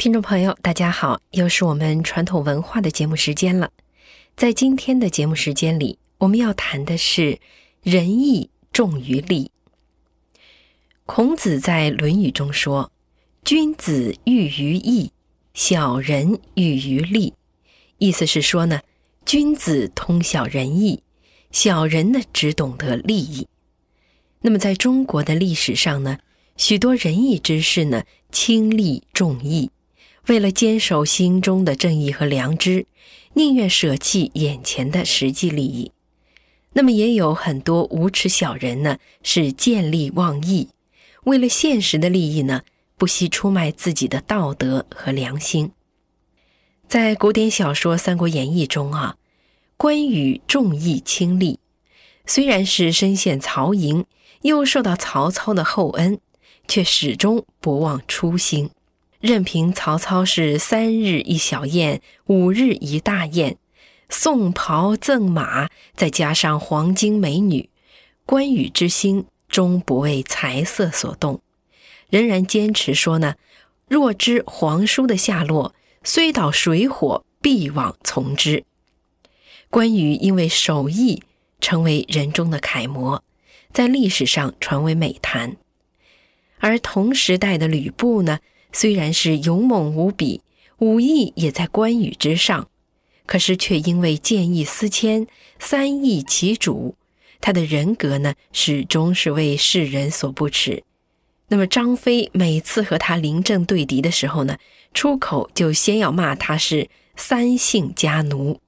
[0.00, 3.70] 听众朋友，大家好，又是我们传统文化的节目时间了。
[4.34, 7.38] 在今天的节目时间里，我们要谈的是
[7.82, 9.50] 仁义重于利。
[11.04, 12.90] 孔子在《论语》中说
[13.44, 15.12] ：“君子喻于义，
[15.52, 17.34] 小人喻于利。”
[18.00, 18.80] 意思是说呢，
[19.26, 21.02] 君子通晓仁义，
[21.52, 23.46] 小人呢只懂得利益。
[24.40, 26.20] 那么在中国的历史上呢，
[26.56, 29.70] 许多仁义之士呢轻利重义。
[30.30, 32.86] 为了坚守心中的正义和良知，
[33.34, 35.90] 宁愿舍弃眼前的实际利益。
[36.74, 40.68] 那么，也有很多无耻小人呢，是见利忘义，
[41.24, 42.62] 为了现实的利益呢，
[42.96, 45.72] 不惜出卖自己的道德和良心。
[46.86, 49.16] 在古典小说《三国演义》中啊，
[49.76, 51.58] 关羽重义轻利，
[52.24, 54.04] 虽然是身陷曹营，
[54.42, 56.20] 又受到曹操的厚恩，
[56.68, 58.70] 却始终不忘初心。
[59.20, 63.58] 任凭曹操是三日一小宴，五日一大宴，
[64.08, 67.68] 送袍赠马，再加上黄金美女，
[68.24, 71.42] 关羽之心终不为财色所动，
[72.08, 73.34] 仍然坚持说呢：
[73.88, 78.64] 若知皇叔的下落，虽倒水火，必往从之。
[79.68, 81.22] 关羽因为守义，
[81.60, 83.22] 成为人中的楷模，
[83.70, 85.58] 在历史上传为美谈。
[86.58, 88.38] 而同时代的吕布呢？
[88.72, 90.42] 虽然是勇猛无比，
[90.78, 92.68] 武艺也在关羽之上，
[93.26, 95.26] 可是却因为见异思迁、
[95.58, 96.96] 三易其主，
[97.40, 100.84] 他的人格呢始终是为世人所不齿。
[101.48, 104.56] 那么张飞每次和他临阵对敌的时候呢，
[104.94, 108.60] 出口就先要骂他是三姓家奴，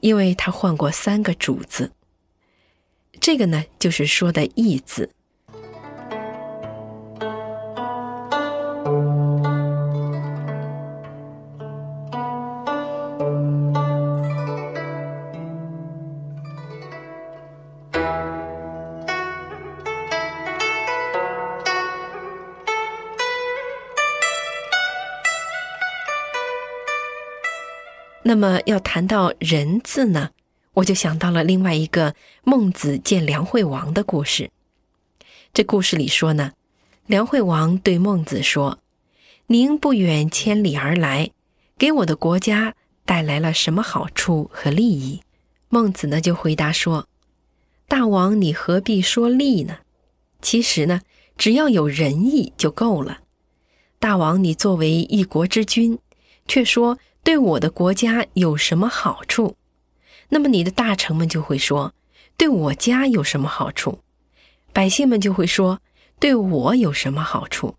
[0.00, 1.92] 因为他换过三个主子。
[3.18, 5.10] 这个呢，就是说的义字。
[28.28, 30.30] 那么要谈到“仁”字呢，
[30.74, 34.50] 我就想到了另外一个孟子见梁惠王的故事。
[35.54, 36.54] 这故事里说呢，
[37.06, 38.80] 梁惠王对孟子说
[39.46, 41.30] ：“您不远千里而来，
[41.78, 45.20] 给我的国家带来了什么好处和利益？”
[45.70, 47.06] 孟子呢就回答说
[47.86, 49.78] ：“大王，你何必说利呢？
[50.42, 51.02] 其实呢，
[51.38, 53.20] 只要有仁义就够了。
[54.00, 55.96] 大王，你作为一国之君，
[56.48, 59.56] 却说。”对我的国家有什么好处？
[60.28, 61.92] 那么你的大臣们就会说
[62.38, 63.98] ：“对我家有什么好处？”
[64.72, 65.80] 百姓们就会说
[66.20, 67.74] ：“对我有什么好处？”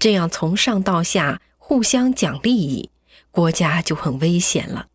[0.00, 2.90] 这样从上到下互相讲利益，
[3.30, 4.88] 国家就很危险了。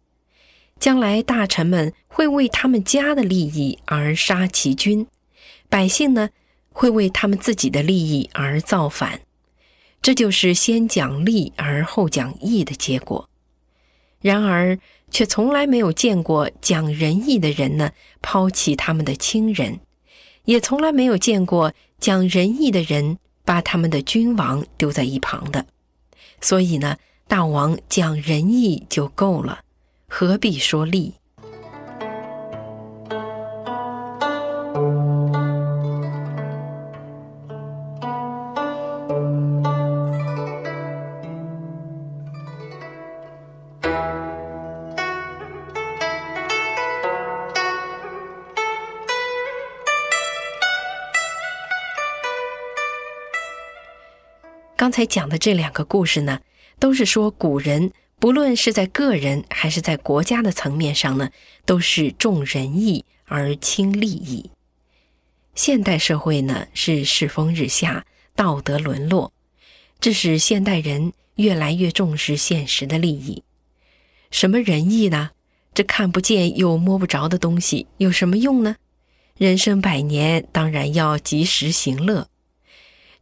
[0.78, 5.08] 将来大臣们会为他们家的利益而杀其君，
[5.70, 6.32] 百姓呢
[6.74, 9.22] 会为他们自己的利益而造反，
[10.02, 13.30] 这就是先讲利而后讲义的结果。
[14.22, 14.78] 然而，
[15.10, 19.80] 却从来没有见过讲仁义的人呢抛弃他们的亲人，
[20.46, 25.66] 也从来没有见过讲仁义的人把他们的君王丢在一旁的。
[26.40, 29.62] 所以呢，大王讲仁义就够了，
[30.08, 31.16] 何必说利？
[54.82, 56.40] 刚才讲的这两个故事呢，
[56.80, 61.30] 都是说古人不论是在个人还是在国家的层面上呢，
[61.68, 64.50] 都是重仁义而轻利益。
[65.54, 69.32] 现代社会呢是世风日下，道德沦落，
[70.00, 73.44] 致使现代人越来越重视现实的利益。
[74.32, 75.30] 什么仁义呢？
[75.76, 78.78] 这看不见又摸不着的东西有什么用呢？
[79.38, 82.31] 人生百年，当然要及时行乐。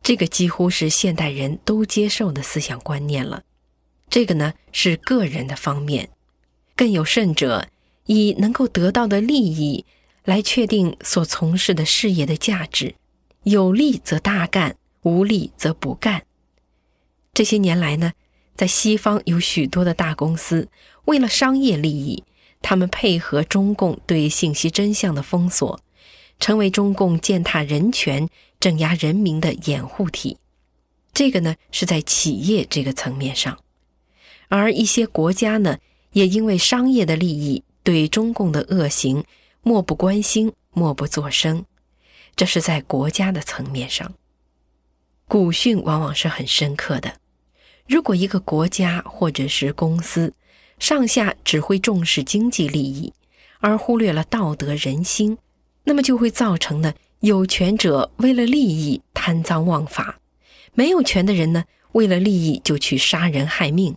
[0.01, 3.44] 这个几乎是现代人都接受的思想观念了。
[4.10, 6.10] 这个呢是个人的方面，
[6.75, 7.68] 更有甚者，
[8.06, 9.86] 以能够得到的利益
[10.24, 12.96] 来确定所从事的事业的价值。
[13.44, 16.24] 有利则大干，无利则不干。
[17.34, 18.13] 这些年来呢，
[18.56, 20.69] 在西方有许多的大公司，
[21.06, 22.24] 为了商业利益，
[22.62, 25.80] 他们配合中共对信息真相的封锁。
[26.40, 28.28] 成为中共践踏人权、
[28.60, 30.38] 镇压人民的掩护体，
[31.14, 33.60] 这个呢是在企业这个层面上。
[34.48, 35.78] 而一些国家呢，
[36.14, 39.24] 也因为商业的利益，对中共的恶行
[39.62, 41.66] 漠不关心、默不作声。
[42.36, 44.14] 这是在国家的层面上。
[45.28, 47.20] 古训往往是很深刻的。
[47.88, 50.34] 如果一个国家或者是公司
[50.80, 53.14] 上下只会重视经济利益，
[53.60, 55.38] 而忽略了道德人心，
[55.84, 60.20] 那么就会造成呢，有权者为了利益贪赃枉法，
[60.74, 63.96] 没有权的人呢，为了利益就去杀人害命。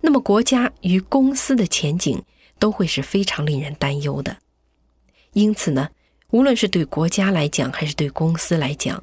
[0.00, 2.22] 那么国家与公司的前景
[2.58, 4.36] 都会是非常令人担忧的。
[5.32, 5.88] 因此呢，
[6.30, 9.02] 无论是对国家来讲，还是对公司来讲，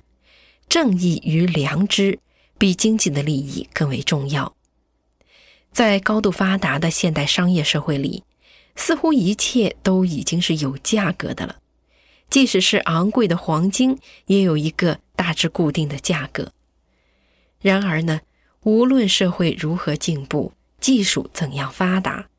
[0.69, 2.19] 正义与良知
[2.58, 4.54] 比经济的利益更为重要。
[5.72, 8.24] 在高度发达的现代商业社会里，
[8.75, 11.61] 似乎一切都已经是有价格的了。
[12.31, 16.51] 即使是昂贵的黄金，也有一个大致固定的价格。
[17.60, 18.22] 然而呢，
[18.63, 22.30] 无论社会如何进步，技术怎样发达，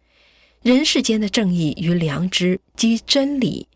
[0.62, 3.68] 人世间的正义与良知及真理，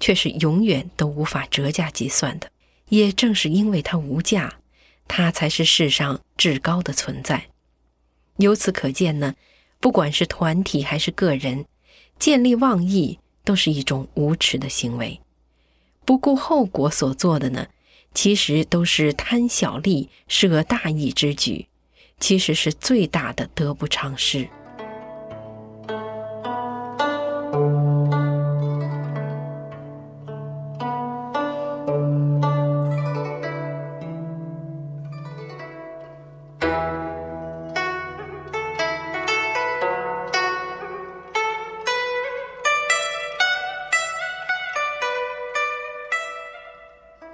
[0.00, 2.50] 却是永远都无法折价计算的。
[2.88, 4.60] 也正是因为它无价，
[5.06, 7.48] 它才是世上至高的存在。
[8.38, 9.34] 由此可见呢，
[9.78, 11.66] 不管是团体还是个人，
[12.18, 15.20] 见利忘义都是一种无耻的行为。
[16.08, 17.66] 不顾后果所做的呢，
[18.14, 21.66] 其实都是贪小利、舍大义之举。
[22.18, 24.48] 其实是最大的得不偿失。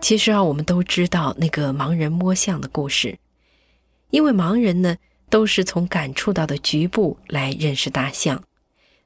[0.04, 3.18] 其实啊，我们都知道那个盲人摸象的故事。
[4.10, 4.98] 因为盲人呢，
[5.30, 8.44] 都是从感触到的局部来认识大象，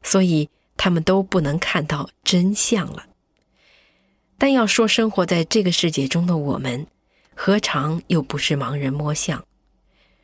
[0.02, 3.06] 所以他们都不能看到真相了。
[4.38, 6.84] 但要说生活在这个世界中的我们，
[7.32, 9.44] 何尝又不是盲人摸象？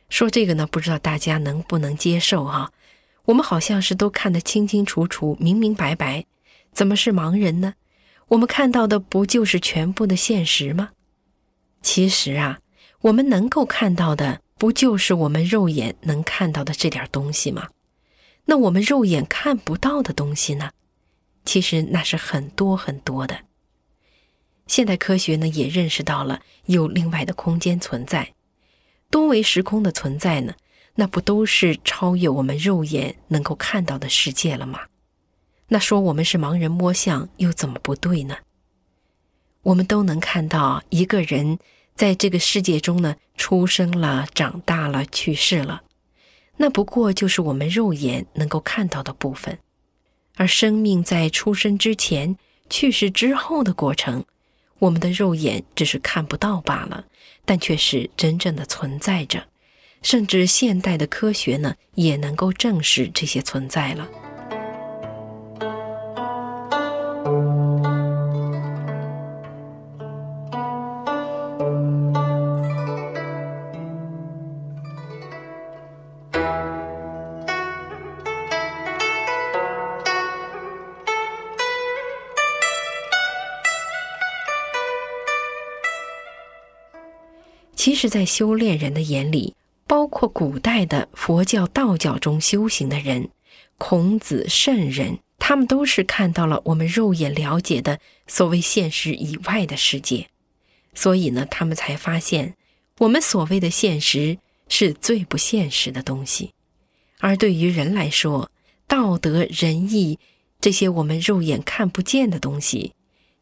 [0.09, 2.69] 说这个呢，不知道大家能不能接受哈？
[3.23, 6.25] 我们好像是都看得清清楚楚、明明白白，
[6.73, 7.75] 怎么是盲人呢？
[8.29, 10.91] 我们看到的不就是全部的现实吗？
[11.81, 12.59] 其实啊，
[13.01, 14.41] 我们能够看到的。
[14.57, 17.67] 不就是我们肉眼能看到的这点东西吗？
[18.45, 20.71] 那我们肉眼看不到的东西呢？
[21.43, 23.41] 其实那是很多很多的。
[24.65, 28.33] 现代科学呢也认识到了有另外的空间存在，
[29.11, 30.53] 多维时空的存在呢，
[30.95, 34.79] 那不都是超越我们肉眼能够看到的世界了吗？
[35.67, 38.37] 那说我们是盲人摸象又怎么不对呢？
[39.63, 41.59] 我们都能看到一个人。
[41.95, 45.83] 在这个世界中呢，出生了，长大了，去世了，
[46.57, 49.57] 那不过就是我们肉眼能够看到的部分。
[50.35, 52.35] 而生命在出生之前、
[52.69, 54.25] 去世之后的过程，
[54.79, 57.05] 我们的肉眼只是看不到罢了，
[57.45, 59.47] 但却是真正的存在着。
[60.01, 64.05] 甚至现代的科学呢，也能够证实这些存在了。
[87.85, 89.53] 其实，在修炼人的眼里，
[89.85, 93.29] 包括古代的佛教、道教中修行的人，
[93.77, 100.29] 孔子、圣人，他们都是看到了我们肉眼了解的所谓现实以外的世界，
[100.95, 102.55] 所以呢，他们才发现
[102.97, 106.55] 我们所谓的现实是最不现实的东西。
[107.19, 108.49] 而对于人来说，
[108.87, 110.17] 道德、仁义
[110.59, 112.93] 这些我们肉眼看不见的东西，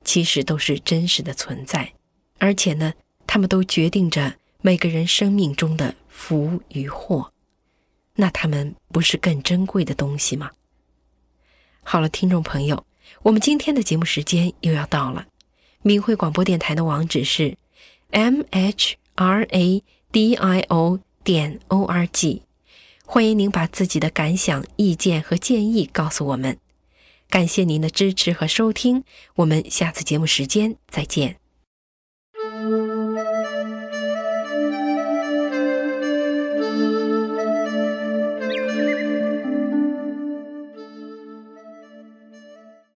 [0.03, 1.93] 其实都是真实的存在，
[2.39, 2.91] 而且呢。
[3.33, 7.33] 他们都决定着每个人生命中的福与祸，
[8.13, 10.51] 那他们不是更珍贵的东西吗？
[11.81, 12.85] 好了，听众朋友，
[13.23, 15.25] 我们今天的节目时间又要到了。
[15.81, 17.57] 明慧广播电台的网址是
[18.11, 22.43] m h r a d i o 点 o r g，
[23.03, 26.59] 欢迎您把自己的感想、意见和建议告诉我们。
[27.31, 29.03] 感谢您的支持和收听，
[29.37, 31.42] 我们下次节目时间再见。